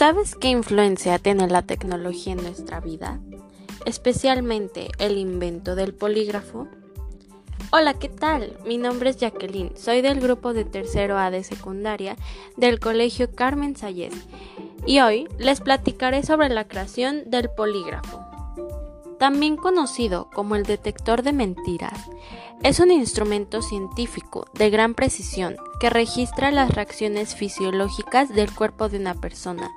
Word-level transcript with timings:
¿Sabes 0.00 0.34
qué 0.34 0.48
influencia 0.48 1.18
tiene 1.18 1.46
la 1.46 1.60
tecnología 1.60 2.32
en 2.32 2.42
nuestra 2.42 2.80
vida? 2.80 3.20
Especialmente 3.84 4.88
el 4.98 5.18
invento 5.18 5.74
del 5.74 5.92
polígrafo. 5.92 6.68
Hola, 7.70 7.92
¿qué 7.92 8.08
tal? 8.08 8.56
Mi 8.64 8.78
nombre 8.78 9.10
es 9.10 9.18
Jacqueline, 9.18 9.76
soy 9.76 10.00
del 10.00 10.18
grupo 10.18 10.54
de 10.54 10.64
tercero 10.64 11.18
A 11.18 11.30
de 11.30 11.44
secundaria 11.44 12.16
del 12.56 12.80
Colegio 12.80 13.34
Carmen 13.34 13.76
Sayes 13.76 14.14
y 14.86 15.00
hoy 15.00 15.28
les 15.38 15.60
platicaré 15.60 16.22
sobre 16.22 16.48
la 16.48 16.66
creación 16.66 17.28
del 17.28 17.50
polígrafo. 17.50 18.29
También 19.20 19.58
conocido 19.58 20.30
como 20.32 20.56
el 20.56 20.62
detector 20.62 21.22
de 21.22 21.34
mentiras, 21.34 22.08
es 22.62 22.80
un 22.80 22.90
instrumento 22.90 23.60
científico 23.60 24.46
de 24.54 24.70
gran 24.70 24.94
precisión 24.94 25.58
que 25.78 25.90
registra 25.90 26.50
las 26.50 26.70
reacciones 26.74 27.34
fisiológicas 27.34 28.30
del 28.30 28.50
cuerpo 28.50 28.88
de 28.88 28.96
una 28.96 29.12
persona, 29.12 29.70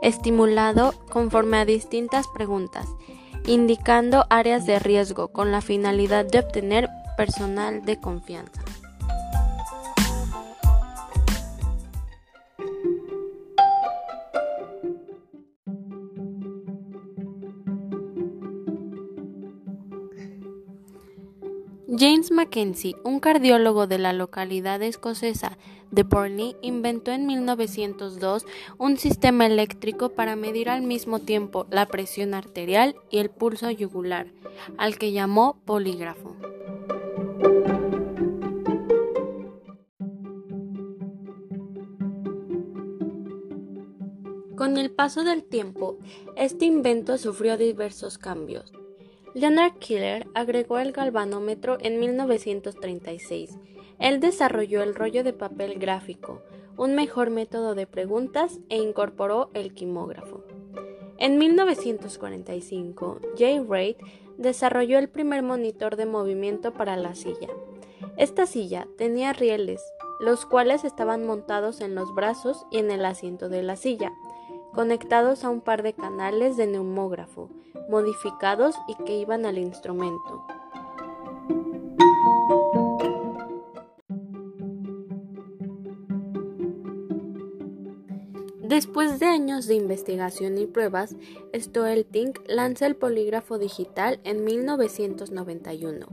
estimulado 0.00 0.94
conforme 1.10 1.58
a 1.58 1.66
distintas 1.66 2.26
preguntas, 2.28 2.86
indicando 3.46 4.24
áreas 4.30 4.64
de 4.64 4.78
riesgo 4.78 5.28
con 5.28 5.52
la 5.52 5.60
finalidad 5.60 6.24
de 6.24 6.38
obtener 6.38 6.88
personal 7.18 7.84
de 7.84 8.00
confianza. 8.00 8.65
James 21.88 22.32
Mackenzie, 22.32 22.96
un 23.04 23.20
cardiólogo 23.20 23.86
de 23.86 23.98
la 23.98 24.12
localidad 24.12 24.82
escocesa 24.82 25.56
de 25.92 26.04
Porney, 26.04 26.56
inventó 26.60 27.12
en 27.12 27.26
1902 27.26 28.44
un 28.76 28.96
sistema 28.96 29.46
eléctrico 29.46 30.08
para 30.08 30.34
medir 30.34 30.68
al 30.68 30.82
mismo 30.82 31.20
tiempo 31.20 31.64
la 31.70 31.86
presión 31.86 32.34
arterial 32.34 32.96
y 33.08 33.18
el 33.18 33.30
pulso 33.30 33.70
yugular, 33.70 34.26
al 34.78 34.98
que 34.98 35.12
llamó 35.12 35.60
polígrafo. 35.64 36.34
Con 44.56 44.76
el 44.76 44.90
paso 44.90 45.22
del 45.22 45.44
tiempo, 45.44 45.98
este 46.34 46.64
invento 46.64 47.16
sufrió 47.16 47.56
diversos 47.56 48.18
cambios. 48.18 48.72
Leonard 49.36 49.74
Killer 49.74 50.26
agregó 50.32 50.78
el 50.78 50.92
galvanómetro 50.92 51.76
en 51.82 52.00
1936. 52.00 53.58
Él 53.98 54.18
desarrolló 54.18 54.82
el 54.82 54.94
rollo 54.94 55.24
de 55.24 55.34
papel 55.34 55.78
gráfico, 55.78 56.40
un 56.78 56.94
mejor 56.94 57.28
método 57.28 57.74
de 57.74 57.86
preguntas 57.86 58.60
e 58.70 58.78
incorporó 58.78 59.50
el 59.52 59.74
quimógrafo. 59.74 60.42
En 61.18 61.36
1945, 61.36 63.20
Jay 63.36 63.60
Reid 63.60 63.96
desarrolló 64.38 64.98
el 64.98 65.10
primer 65.10 65.42
monitor 65.42 65.96
de 65.96 66.06
movimiento 66.06 66.72
para 66.72 66.96
la 66.96 67.14
silla. 67.14 67.50
Esta 68.16 68.46
silla 68.46 68.88
tenía 68.96 69.34
rieles, 69.34 69.82
los 70.18 70.46
cuales 70.46 70.82
estaban 70.82 71.26
montados 71.26 71.82
en 71.82 71.94
los 71.94 72.14
brazos 72.14 72.64
y 72.70 72.78
en 72.78 72.90
el 72.90 73.04
asiento 73.04 73.50
de 73.50 73.62
la 73.62 73.76
silla 73.76 74.14
conectados 74.76 75.42
a 75.42 75.48
un 75.48 75.62
par 75.62 75.82
de 75.82 75.94
canales 75.94 76.58
de 76.58 76.66
neumógrafo 76.66 77.50
modificados 77.88 78.74
y 78.86 78.94
que 79.04 79.16
iban 79.16 79.46
al 79.46 79.56
instrumento. 79.56 80.46
Después 88.60 89.18
de 89.18 89.26
años 89.26 89.66
de 89.66 89.76
investigación 89.76 90.58
y 90.58 90.66
pruebas, 90.66 91.16
Stoelting 91.54 92.34
lanza 92.46 92.84
el 92.86 92.96
polígrafo 92.96 93.58
digital 93.58 94.20
en 94.24 94.44
1991. 94.44 96.06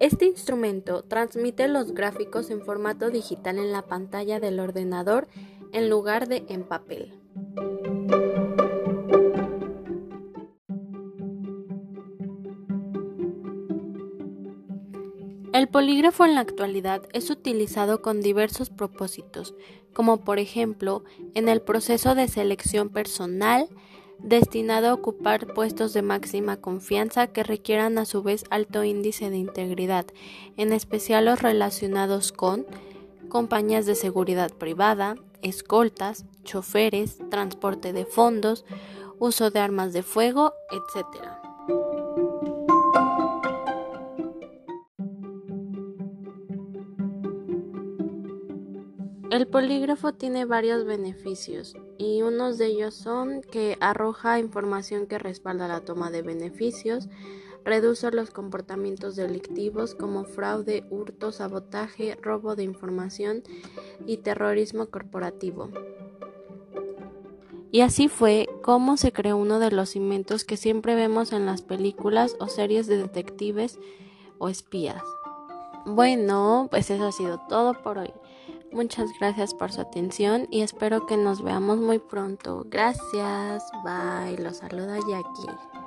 Este 0.00 0.24
instrumento 0.24 1.04
transmite 1.04 1.68
los 1.68 1.92
gráficos 1.92 2.50
en 2.50 2.62
formato 2.62 3.10
digital 3.10 3.58
en 3.58 3.70
la 3.70 3.82
pantalla 3.82 4.40
del 4.40 4.58
ordenador 4.58 5.28
en 5.72 5.88
lugar 5.88 6.26
de 6.26 6.44
en 6.48 6.64
papel. 6.64 7.21
El 15.52 15.68
polígrafo 15.68 16.24
en 16.24 16.34
la 16.34 16.40
actualidad 16.40 17.02
es 17.12 17.28
utilizado 17.28 18.00
con 18.00 18.22
diversos 18.22 18.70
propósitos, 18.70 19.54
como 19.92 20.24
por 20.24 20.38
ejemplo 20.38 21.04
en 21.34 21.48
el 21.50 21.60
proceso 21.60 22.14
de 22.14 22.26
selección 22.26 22.88
personal, 22.88 23.68
destinado 24.18 24.88
a 24.88 24.94
ocupar 24.94 25.52
puestos 25.52 25.92
de 25.92 26.00
máxima 26.00 26.56
confianza 26.56 27.26
que 27.26 27.42
requieran 27.42 27.98
a 27.98 28.06
su 28.06 28.22
vez 28.22 28.44
alto 28.48 28.82
índice 28.82 29.28
de 29.28 29.36
integridad, 29.36 30.06
en 30.56 30.72
especial 30.72 31.26
los 31.26 31.42
relacionados 31.42 32.32
con 32.32 32.64
compañías 33.28 33.84
de 33.84 33.94
seguridad 33.94 34.52
privada, 34.52 35.16
escoltas, 35.42 36.24
choferes, 36.44 37.18
transporte 37.30 37.92
de 37.92 38.06
fondos, 38.06 38.64
uso 39.18 39.50
de 39.50 39.60
armas 39.60 39.92
de 39.92 40.02
fuego, 40.02 40.54
etc. 40.70 42.01
El 49.32 49.46
polígrafo 49.46 50.12
tiene 50.12 50.44
varios 50.44 50.84
beneficios 50.84 51.74
y 51.96 52.20
unos 52.20 52.58
de 52.58 52.66
ellos 52.66 52.92
son 52.92 53.40
que 53.40 53.78
arroja 53.80 54.38
información 54.38 55.06
que 55.06 55.18
respalda 55.18 55.68
la 55.68 55.80
toma 55.80 56.10
de 56.10 56.20
beneficios, 56.20 57.08
reduce 57.64 58.10
los 58.10 58.28
comportamientos 58.28 59.16
delictivos 59.16 59.94
como 59.94 60.24
fraude, 60.24 60.84
hurto, 60.90 61.32
sabotaje, 61.32 62.14
robo 62.20 62.56
de 62.56 62.64
información 62.64 63.42
y 64.04 64.18
terrorismo 64.18 64.90
corporativo. 64.90 65.70
Y 67.70 67.80
así 67.80 68.08
fue 68.08 68.50
como 68.60 68.98
se 68.98 69.14
creó 69.14 69.38
uno 69.38 69.60
de 69.60 69.70
los 69.70 69.96
inventos 69.96 70.44
que 70.44 70.58
siempre 70.58 70.94
vemos 70.94 71.32
en 71.32 71.46
las 71.46 71.62
películas 71.62 72.36
o 72.38 72.48
series 72.48 72.86
de 72.86 72.98
detectives 72.98 73.78
o 74.36 74.50
espías. 74.50 75.02
Bueno, 75.86 76.68
pues 76.70 76.90
eso 76.90 77.06
ha 77.06 77.12
sido 77.12 77.40
todo 77.48 77.72
por 77.82 77.96
hoy. 77.96 78.12
Muchas 78.72 79.10
gracias 79.18 79.54
por 79.54 79.70
su 79.70 79.80
atención 79.80 80.48
y 80.50 80.62
espero 80.62 81.06
que 81.06 81.16
nos 81.16 81.42
veamos 81.42 81.78
muy 81.78 81.98
pronto. 81.98 82.64
Gracias. 82.66 83.64
Bye. 83.84 84.42
Los 84.42 84.58
saluda 84.58 84.98
Jackie. 85.08 85.81